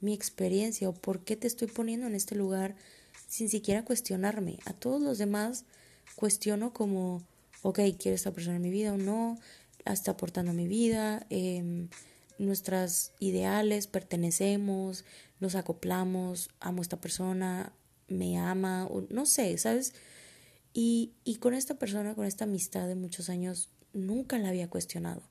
mi 0.00 0.14
experiencia 0.14 0.88
o 0.88 0.94
por 0.94 1.22
qué 1.22 1.36
te 1.36 1.48
estoy 1.48 1.68
poniendo 1.68 2.06
en 2.06 2.14
este 2.14 2.34
lugar 2.34 2.76
sin 3.28 3.50
siquiera 3.50 3.84
cuestionarme. 3.84 4.58
A 4.64 4.72
todos 4.72 5.02
los 5.02 5.18
demás 5.18 5.66
cuestiono 6.16 6.72
como, 6.72 7.22
ok, 7.62 7.80
quiero 7.98 8.16
esta 8.16 8.32
persona 8.32 8.56
en 8.56 8.62
mi 8.62 8.70
vida 8.70 8.92
o 8.92 8.96
no, 8.96 9.38
está 9.84 10.12
aportando 10.12 10.50
a 10.50 10.54
mi 10.54 10.66
vida, 10.66 11.26
eh, 11.30 11.88
nuestras 12.38 13.12
ideales, 13.20 13.86
pertenecemos, 13.86 15.04
nos 15.40 15.54
acoplamos, 15.54 16.50
amo 16.60 16.80
a 16.80 16.82
esta 16.82 17.00
persona, 17.00 17.72
me 18.08 18.38
ama, 18.38 18.86
o 18.86 19.06
no 19.10 19.26
sé, 19.26 19.56
¿sabes? 19.58 19.94
Y, 20.72 21.12
y 21.24 21.36
con 21.36 21.54
esta 21.54 21.78
persona, 21.78 22.14
con 22.14 22.26
esta 22.26 22.44
amistad 22.44 22.88
de 22.88 22.94
muchos 22.94 23.30
años, 23.30 23.70
nunca 23.92 24.38
la 24.38 24.48
había 24.48 24.68
cuestionado, 24.68 25.22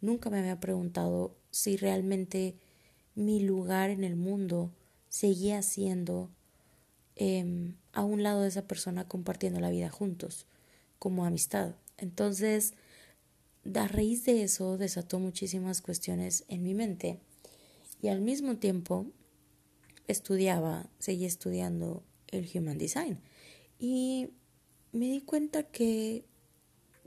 nunca 0.00 0.30
me 0.30 0.38
había 0.38 0.60
preguntado 0.60 1.36
si 1.50 1.76
realmente 1.76 2.56
mi 3.14 3.40
lugar 3.40 3.90
en 3.90 4.04
el 4.04 4.16
mundo 4.16 4.72
seguía 5.08 5.62
siendo 5.62 6.30
em, 7.16 7.74
a 7.98 8.04
un 8.04 8.22
lado 8.22 8.42
de 8.42 8.48
esa 8.48 8.62
persona 8.62 9.08
compartiendo 9.08 9.58
la 9.58 9.70
vida 9.70 9.90
juntos, 9.90 10.46
como 11.00 11.24
amistad. 11.24 11.74
Entonces, 11.96 12.74
a 13.74 13.88
raíz 13.88 14.24
de 14.24 14.44
eso 14.44 14.78
desató 14.78 15.18
muchísimas 15.18 15.82
cuestiones 15.82 16.44
en 16.46 16.62
mi 16.62 16.74
mente 16.74 17.18
y 18.00 18.06
al 18.06 18.20
mismo 18.20 18.56
tiempo 18.56 19.06
estudiaba, 20.06 20.88
seguía 21.00 21.26
estudiando 21.26 22.04
el 22.28 22.48
Human 22.54 22.78
Design 22.78 23.18
y 23.80 24.30
me 24.92 25.06
di 25.06 25.20
cuenta 25.20 25.64
que, 25.64 26.24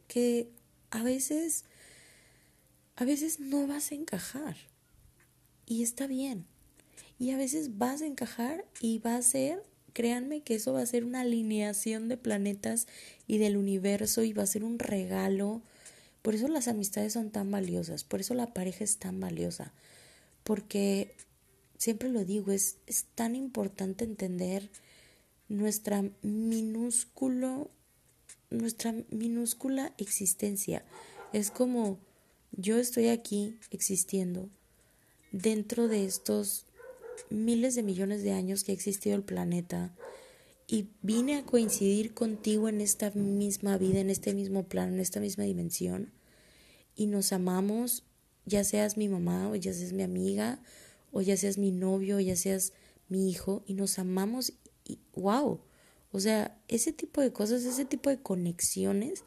que 0.09 0.49
a 0.89 1.03
veces, 1.03 1.63
a 2.97 3.05
veces 3.05 3.39
no 3.39 3.65
vas 3.65 3.93
a 3.93 3.95
encajar 3.95 4.57
y 5.65 5.83
está 5.83 6.05
bien. 6.05 6.47
Y 7.17 7.31
a 7.31 7.37
veces 7.37 7.77
vas 7.77 8.01
a 8.01 8.07
encajar 8.07 8.65
y 8.81 8.99
va 8.99 9.15
a 9.15 9.21
ser, 9.21 9.63
créanme 9.93 10.41
que 10.41 10.55
eso 10.55 10.73
va 10.73 10.81
a 10.81 10.85
ser 10.85 11.03
una 11.03 11.21
alineación 11.21 12.07
de 12.07 12.17
planetas 12.17 12.87
y 13.27 13.37
del 13.37 13.57
universo 13.57 14.23
y 14.23 14.33
va 14.33 14.43
a 14.43 14.47
ser 14.47 14.63
un 14.63 14.79
regalo. 14.79 15.61
Por 16.21 16.35
eso 16.35 16.47
las 16.47 16.67
amistades 16.67 17.13
son 17.13 17.31
tan 17.31 17.49
valiosas, 17.51 18.03
por 18.03 18.19
eso 18.19 18.33
la 18.33 18.53
pareja 18.53 18.83
es 18.83 18.97
tan 18.97 19.19
valiosa, 19.19 19.73
porque 20.43 21.15
siempre 21.77 22.09
lo 22.09 22.25
digo, 22.25 22.51
es, 22.51 22.77
es 22.85 23.05
tan 23.15 23.35
importante 23.35 24.03
entender 24.03 24.69
nuestra 25.49 26.03
minúsculo, 26.21 27.69
nuestra 28.49 28.93
minúscula 29.09 29.93
existencia. 29.97 30.85
Es 31.33 31.49
como 31.49 31.97
yo 32.51 32.77
estoy 32.77 33.07
aquí 33.07 33.57
existiendo 33.71 34.49
dentro 35.31 35.87
de 35.87 36.05
estos 36.05 36.65
miles 37.29 37.75
de 37.75 37.83
millones 37.83 38.23
de 38.23 38.31
años 38.31 38.63
que 38.63 38.71
ha 38.71 38.75
existido 38.75 39.15
el 39.15 39.23
planeta 39.23 39.93
y 40.67 40.89
vine 41.01 41.35
a 41.37 41.45
coincidir 41.45 42.13
contigo 42.13 42.69
en 42.69 42.81
esta 42.81 43.11
misma 43.11 43.77
vida, 43.77 43.99
en 43.99 44.09
este 44.09 44.33
mismo 44.33 44.63
plano, 44.63 44.93
en 44.93 44.99
esta 44.99 45.19
misma 45.19 45.43
dimensión 45.43 46.11
y 46.95 47.07
nos 47.07 47.33
amamos, 47.33 48.03
ya 48.45 48.63
seas 48.63 48.97
mi 48.97 49.07
mamá 49.07 49.49
o 49.49 49.55
ya 49.55 49.73
seas 49.73 49.93
mi 49.93 50.03
amiga 50.03 50.61
o 51.11 51.21
ya 51.21 51.37
seas 51.37 51.57
mi 51.57 51.71
novio 51.71 52.17
o 52.17 52.19
ya 52.19 52.35
seas 52.35 52.73
mi 53.09 53.29
hijo 53.29 53.63
y 53.65 53.73
nos 53.73 53.99
amamos 53.99 54.53
y 54.85 54.99
wow, 55.15 55.61
o 56.11 56.19
sea, 56.19 56.57
ese 56.67 56.91
tipo 56.91 57.21
de 57.21 57.31
cosas, 57.31 57.63
ese 57.63 57.85
tipo 57.85 58.09
de 58.09 58.21
conexiones 58.21 59.23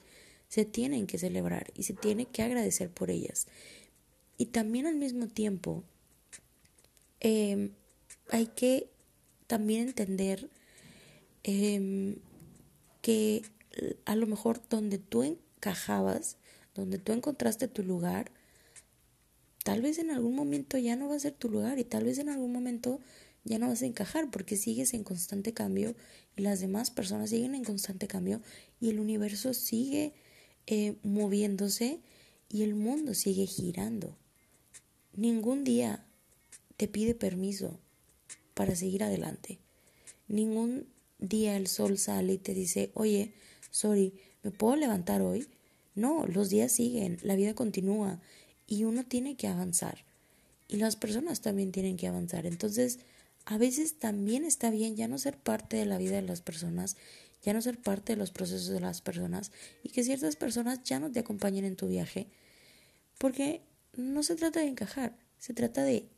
se 0.49 0.65
tienen 0.65 1.07
que 1.07 1.19
celebrar 1.19 1.73
y 1.75 1.85
se 1.85 1.95
tiene 1.95 2.27
que 2.27 2.43
agradecer 2.43 2.91
por 2.91 3.11
ellas. 3.11 3.47
Y 4.37 4.47
también 4.47 4.87
al 4.87 4.97
mismo 4.97 5.29
tiempo 5.29 5.85
Em, 7.25 7.71
hay 8.29 8.49
que 8.49 8.91
también 9.47 9.89
entender 9.89 10.51
em, 11.43 12.17
que 13.01 13.43
a 14.05 14.15
lo 14.15 14.27
mejor 14.27 14.61
donde 14.69 14.99
tú 14.99 15.23
encajabas, 15.23 16.37
donde 16.75 16.99
tú 16.99 17.13
encontraste 17.13 17.67
tu 17.67 17.83
lugar, 17.83 18.31
tal 19.65 19.81
vez 19.81 19.99
en 19.99 20.11
algún 20.11 20.35
momento 20.35 20.77
ya 20.77 20.97
no 20.97 21.09
va 21.09 21.17
a 21.17 21.19
ser 21.19 21.33
tu 21.33 21.49
lugar 21.49 21.79
y 21.79 21.85
tal 21.85 22.05
vez 22.05 22.19
en 22.19 22.29
algún 22.29 22.53
momento 22.53 23.01
ya 23.45 23.59
no 23.59 23.69
vas 23.69 23.81
a 23.81 23.87
encajar 23.87 24.31
porque 24.31 24.59
sigues 24.59 24.93
en 24.93 25.03
constante 25.03 25.55
cambio 25.55 25.95
y 26.37 26.43
las 26.43 26.61
demás 26.61 26.91
personas 26.91 27.31
siguen 27.31 27.55
en 27.55 27.65
constante 27.65 28.07
cambio 28.07 28.43
y 28.81 28.91
el 28.91 29.01
universo 29.01 29.55
sigue 29.55 30.13
eh, 30.67 30.99
moviéndose 31.03 32.01
y 32.51 32.65
el 32.65 32.75
mundo 32.75 33.15
sigue 33.15 33.47
girando. 33.47 34.15
Ningún 35.15 35.65
día 35.65 36.05
te 36.77 36.89
pide 36.89 37.15
permiso 37.15 37.79
para 38.55 38.75
seguir 38.77 39.05
adelante. 39.05 39.59
Ningún 40.29 40.87
día 41.19 41.57
el 41.57 41.67
sol 41.67 41.99
sale 41.99 42.35
y 42.35 42.39
te 42.39 42.55
dice, 42.55 42.91
oye, 42.95 43.35
sorry, 43.71 44.15
¿me 44.43 44.51
puedo 44.51 44.77
levantar 44.77 45.23
hoy? 45.23 45.47
No, 45.95 46.27
los 46.27 46.51
días 46.51 46.73
siguen, 46.73 47.19
la 47.23 47.37
vida 47.37 47.55
continúa 47.55 48.21
y 48.67 48.85
uno 48.85 49.05
tiene 49.05 49.37
que 49.37 49.49
avanzar. 49.49 50.05
Y 50.69 50.77
las 50.77 50.97
personas 50.97 51.41
también 51.41 51.73
tienen 51.73 51.97
que 51.97 52.09
avanzar. 52.09 52.47
Entonces, 52.47 52.99
a 53.45 53.59
veces 53.59 53.99
también 53.99 54.45
está 54.45 54.71
bien 54.71 54.97
ya 54.97 55.09
no 55.09 55.19
ser 55.19 55.37
parte 55.37 55.77
de 55.77 55.85
la 55.85 55.99
vida 55.99 56.17
de 56.17 56.23
las 56.23 56.41
personas, 56.41 56.97
ya 57.43 57.53
no 57.53 57.61
ser 57.61 57.79
parte 57.79 58.15
de 58.15 58.17
los 58.17 58.31
procesos 58.31 58.69
de 58.69 58.81
las 58.81 59.03
personas 59.03 59.53
y 59.83 59.91
que 59.91 60.03
ciertas 60.03 60.37
personas 60.37 60.83
ya 60.83 60.99
no 60.99 61.13
te 61.13 61.21
acompañen 61.21 61.65
en 61.65 61.77
tu 61.77 61.89
viaje, 61.89 62.27
porque 63.19 63.61
no 63.97 64.23
se 64.23 64.35
trata 64.35 64.61
de 64.61 64.69
encajar, 64.69 65.17
se 65.39 65.53
trata 65.53 65.85
de 65.85 66.09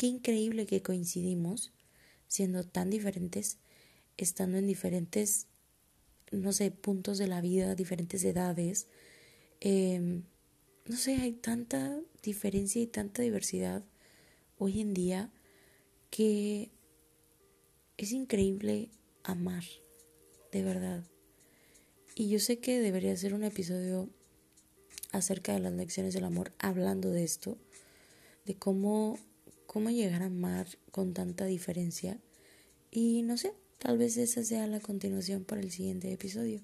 Qué 0.00 0.06
increíble 0.06 0.64
que 0.64 0.80
coincidimos 0.80 1.74
siendo 2.26 2.64
tan 2.64 2.88
diferentes, 2.88 3.58
estando 4.16 4.56
en 4.56 4.66
diferentes, 4.66 5.46
no 6.30 6.54
sé, 6.54 6.70
puntos 6.70 7.18
de 7.18 7.26
la 7.26 7.42
vida, 7.42 7.74
diferentes 7.74 8.24
edades. 8.24 8.86
Em, 9.60 10.22
no 10.86 10.96
sé, 10.96 11.16
hay 11.16 11.32
tanta 11.32 12.00
diferencia 12.22 12.80
y 12.80 12.86
tanta 12.86 13.20
diversidad 13.20 13.84
hoy 14.56 14.80
en 14.80 14.94
día 14.94 15.30
que 16.08 16.70
es 17.98 18.12
increíble 18.12 18.88
amar, 19.22 19.64
de 20.50 20.62
verdad. 20.62 21.04
Y 22.14 22.30
yo 22.30 22.38
sé 22.38 22.58
que 22.58 22.80
debería 22.80 23.14
ser 23.18 23.34
un 23.34 23.44
episodio 23.44 24.08
acerca 25.12 25.52
de 25.52 25.60
las 25.60 25.74
lecciones 25.74 26.14
del 26.14 26.24
amor, 26.24 26.52
hablando 26.58 27.10
de 27.10 27.22
esto, 27.22 27.58
de 28.46 28.54
cómo 28.54 29.18
cómo 29.70 29.88
llegar 29.90 30.22
a 30.22 30.26
amar 30.26 30.66
con 30.90 31.14
tanta 31.14 31.44
diferencia. 31.44 32.18
Y 32.90 33.22
no 33.22 33.36
sé, 33.36 33.52
tal 33.78 33.98
vez 33.98 34.16
esa 34.16 34.42
sea 34.42 34.66
la 34.66 34.80
continuación 34.80 35.44
para 35.44 35.60
el 35.60 35.70
siguiente 35.70 36.12
episodio. 36.12 36.60